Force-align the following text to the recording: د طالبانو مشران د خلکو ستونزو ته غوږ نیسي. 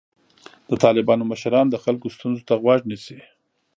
د 0.69 0.71
طالبانو 0.83 1.23
مشران 1.31 1.65
د 1.69 1.75
خلکو 1.83 2.07
ستونزو 2.15 2.41
ته 2.49 2.53
غوږ 2.61 2.81
نیسي. 2.91 3.19